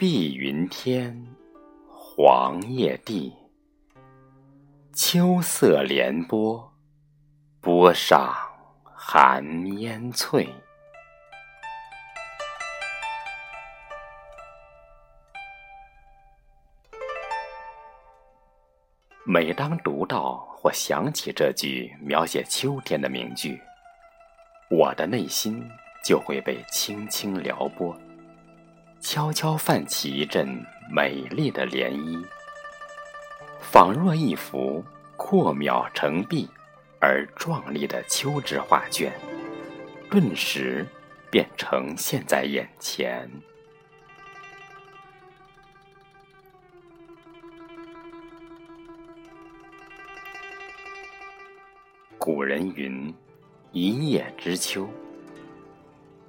[0.00, 1.26] 碧云天，
[1.86, 3.36] 黄叶地，
[4.94, 6.72] 秋色连波，
[7.60, 8.34] 波上
[8.82, 9.44] 寒
[9.78, 10.48] 烟翠。
[19.26, 23.60] 每当读到或想起这句描写秋天的名句，
[24.70, 25.62] 我的内心
[26.02, 27.94] 就会被轻轻撩拨，
[29.00, 32.22] 悄悄泛起一阵美丽的涟漪，
[33.60, 34.84] 仿若一幅
[35.16, 36.48] 阔渺成碧
[37.00, 39.10] 而壮丽的秋之画卷，
[40.10, 40.86] 顿时
[41.30, 43.28] 便呈现在眼前。
[52.18, 53.12] 古人云
[53.72, 54.86] ：“一叶知秋。”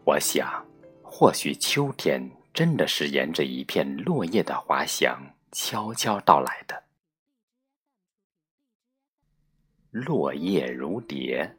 [0.05, 0.65] 我想，
[1.03, 6.83] 或许秋天真的是沿着一片落叶的滑翔悄悄到来的。
[9.91, 11.57] 落叶如蝶，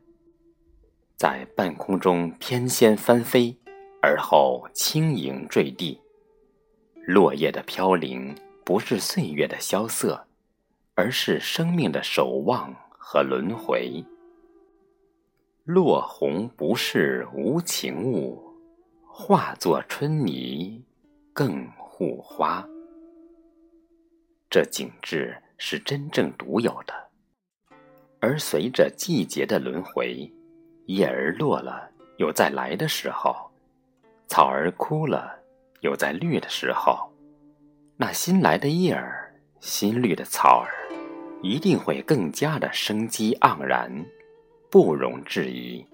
[1.17, 3.57] 在半空中翩跹翻飞，
[4.03, 6.01] 而后轻盈坠地。
[7.07, 10.27] 落叶的飘零，不是岁月的萧瑟，
[10.95, 14.05] 而是生命的守望和轮回。
[15.65, 18.52] 落红不是无情物，
[19.15, 20.83] 化作春泥
[21.35, 22.67] 更护花。
[24.49, 26.95] 这景致是真正独有的，
[28.21, 30.33] 而随着季节的轮回，
[30.87, 33.37] 叶儿落了有再来的时候，
[34.29, 35.39] 草儿枯了
[35.83, 37.13] 有再绿的时候，
[37.99, 40.73] 那新来的叶儿、新绿的草儿，
[41.43, 43.93] 一定会更加的生机盎然。
[44.71, 45.87] 不容置疑。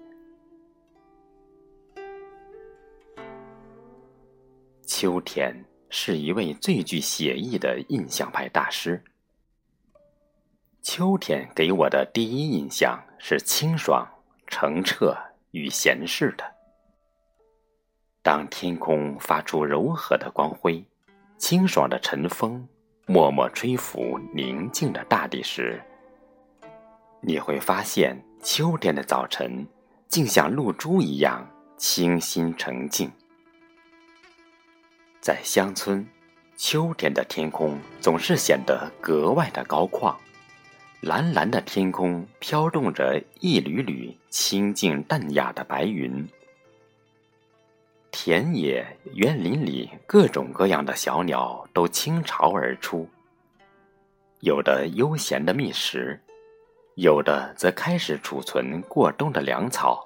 [4.89, 9.03] 秋天是一位最具写意的印象派大师。
[10.81, 14.03] 秋天给我的第一印象是清爽、
[14.47, 15.15] 澄澈
[15.51, 16.43] 与闲适的。
[18.23, 20.83] 当天空发出柔和的光辉，
[21.37, 22.67] 清爽的晨风
[23.05, 25.79] 默默吹拂宁静的大地时，
[27.21, 28.19] 你会发现。
[28.41, 29.67] 秋天的早晨，
[30.07, 31.45] 竟像露珠一样
[31.77, 33.11] 清新澄净。
[35.21, 36.07] 在乡村，
[36.55, 40.15] 秋天的天空总是显得格外的高旷，
[41.01, 46.25] 蓝蓝的天空飘动着一缕缕清静淡雅的白云。
[48.11, 53.07] 田野、园林里各种各样的小鸟都倾巢而出，
[54.39, 56.19] 有的悠闲的觅食。
[56.95, 60.05] 有的则开始储存过冬的粮草，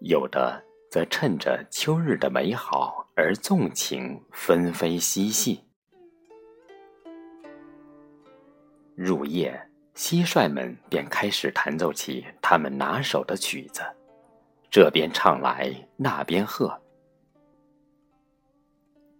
[0.00, 5.62] 有的则趁着秋日的美好而纵情纷飞嬉戏。
[8.94, 13.82] 入夜，蟋蟀们便开始弹奏起他们拿手的曲子，
[14.70, 16.80] 这边唱来，那边和。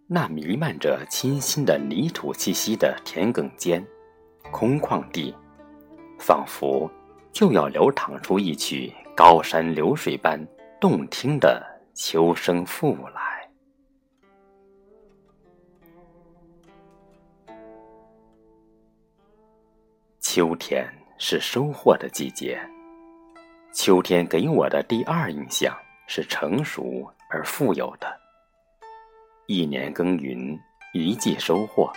[0.07, 3.85] 那弥漫着清新的泥土气息的田埂间，
[4.51, 5.35] 空旷地。
[6.17, 6.89] 仿佛
[7.31, 10.43] 就要流淌出一曲高山流水般
[10.79, 11.65] 动听的
[11.95, 13.49] 秋声复来。
[20.19, 22.61] 秋天是收获的季节，
[23.73, 28.07] 秋天给我的第二印象是成熟而富有的。
[29.47, 30.59] 一年耕耘，
[30.93, 31.91] 一季收获。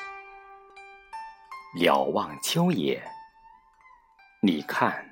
[1.74, 3.02] 瞭望秋野。
[4.40, 5.04] 你看，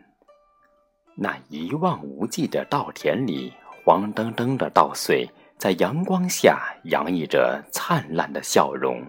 [1.20, 3.52] 那一望无际的稻田里，
[3.84, 5.28] 黄澄澄的稻穗
[5.59, 9.03] 在阳光下洋溢着灿烂的笑容；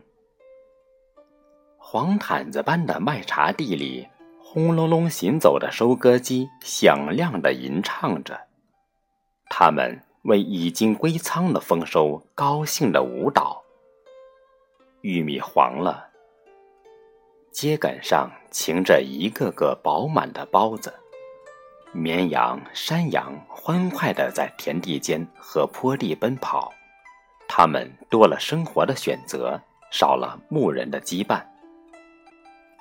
[1.78, 4.08] 黄毯子般的麦茬地里，
[4.40, 8.40] 轰隆隆行走的收割机响亮的吟唱着，
[9.48, 13.62] 他们为已经归仓的丰收高兴的舞蹈。
[15.02, 16.08] 玉米黄了。
[17.54, 20.92] 秸秆上擎着一个个饱满的包子，
[21.92, 26.72] 绵羊、山羊欢快地在田地间和坡地奔跑，
[27.48, 29.60] 它们多了生活的选择，
[29.92, 31.42] 少了牧人的羁绊。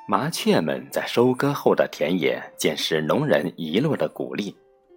[0.07, 4.55] 麻雀们在收割后的田野见识农人遗落的谷粒，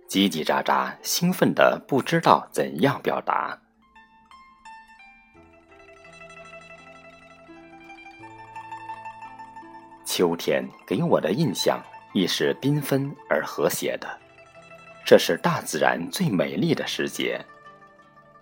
[0.10, 3.58] 叽叽喳喳，兴奋的不知道怎样表达。
[10.06, 11.82] 秋天给我的印象
[12.14, 14.08] 亦是缤纷而和谐的，
[15.06, 17.40] 这是大自然最美丽的时节，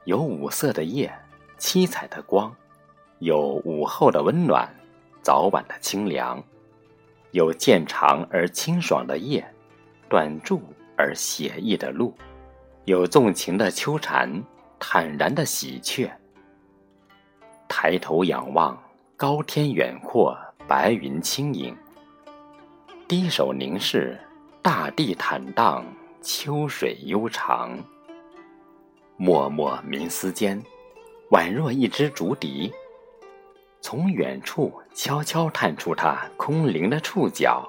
[0.05, 1.13] 有五色的叶，
[1.57, 2.55] 七彩的光，
[3.19, 4.67] 有午后的温暖，
[5.21, 6.41] 早晚的清凉；
[7.31, 9.47] 有渐长而清爽的夜，
[10.09, 10.61] 短驻
[10.97, 12.11] 而写意的路；
[12.85, 14.43] 有纵情的秋蝉，
[14.79, 16.09] 坦然的喜鹊。
[17.67, 18.75] 抬头仰望，
[19.15, 20.35] 高天远阔，
[20.67, 21.75] 白云轻盈；
[23.09, 24.15] 低首凝视，
[24.61, 25.83] 大地坦荡，
[26.21, 27.75] 秋水悠长。
[29.17, 30.61] 脉脉冥思间，
[31.31, 32.71] 宛若一只竹笛，
[33.81, 37.67] 从远处悄悄探出它空灵的触角，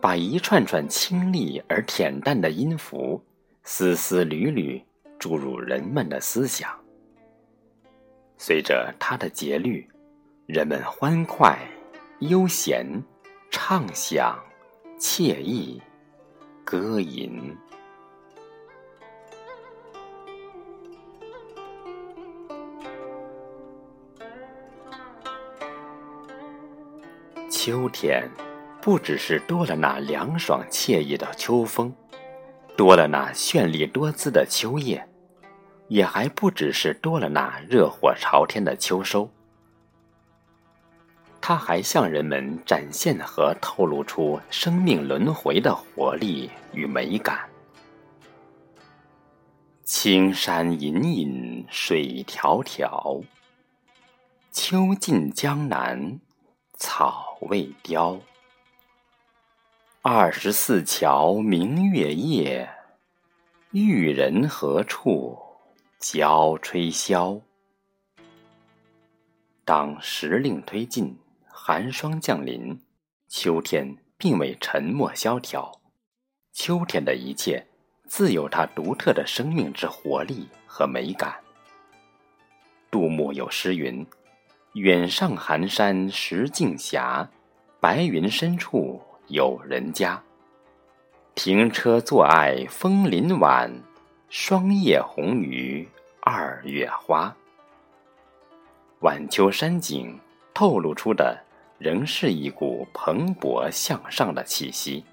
[0.00, 3.24] 把一串串清丽而恬淡的音符，
[3.62, 4.82] 丝丝缕缕
[5.16, 6.68] 注入人们的思想。
[8.36, 9.88] 随着它的节律，
[10.44, 11.56] 人们欢快、
[12.18, 12.84] 悠闲、
[13.48, 14.36] 畅想、
[14.98, 15.80] 惬意、
[16.64, 17.54] 歌吟。
[27.50, 28.26] 秋天，
[28.80, 31.94] 不只是多了那凉爽惬意的秋风，
[32.74, 35.06] 多了那绚丽多姿的秋叶。
[35.88, 39.30] 也还不只是多了那热火朝天的秋收，
[41.48, 47.48] 它还向人们展现和透露出生命轮回的活力与美感。
[49.84, 53.22] 青山隐隐水迢迢，
[54.50, 56.18] 秋尽江南
[56.78, 58.18] 草未凋。
[60.02, 62.68] 二十四桥明月夜，
[63.70, 65.38] 玉人何处？
[66.00, 67.40] 教吹箫。
[69.64, 71.16] 当时令推进，
[71.58, 72.78] 寒霜降临，
[73.28, 75.72] 秋天并未沉默萧条。
[76.52, 77.66] 秋天的一切，
[78.06, 81.34] 自有它独特的生命之活力和美感。
[82.90, 84.06] 杜牧有诗云
[84.76, 87.00] ：“远上寒山石径斜，
[87.80, 90.22] 白云深处有人家。
[91.34, 93.72] 停车坐爱枫林晚。”
[94.28, 95.88] 霜叶红于
[96.20, 97.34] 二月花，
[99.00, 100.18] 晚秋山景
[100.52, 101.40] 透露出的
[101.78, 105.04] 仍是一股蓬勃向上的气息。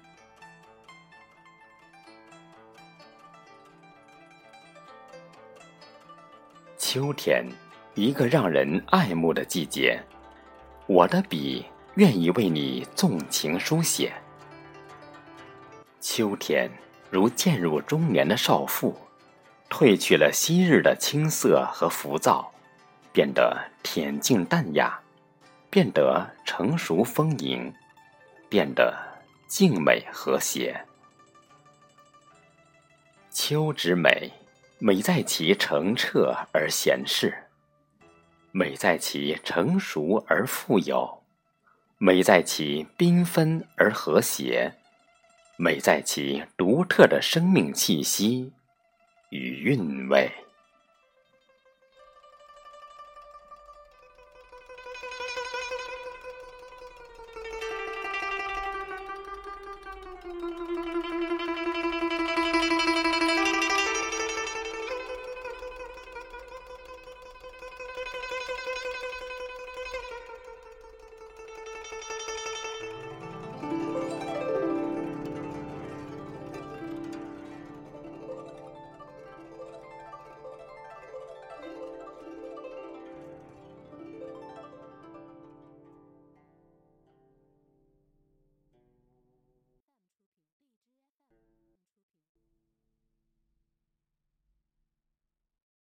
[6.78, 7.46] 秋天，
[7.94, 10.00] 一个让人爱慕的季节，
[10.86, 11.64] 我的笔
[11.94, 14.12] 愿意为你纵情书写。
[16.00, 16.70] 秋天，
[17.10, 18.96] 如渐入中年的少妇。
[19.70, 22.52] 褪去了昔日的青涩和浮躁，
[23.12, 25.00] 变得恬静淡雅，
[25.74, 27.74] 变得成熟丰盈，
[28.48, 28.96] 变得
[29.48, 30.84] 静美和谐。
[33.28, 34.30] 秋之美，
[34.78, 37.48] 美在其澄澈而闲适，
[38.52, 41.24] 美在其成熟而富有，
[41.98, 44.74] 美在其缤纷而和谐，
[45.56, 48.52] 美在其独特的生命气息。
[49.30, 50.43] 与韵味。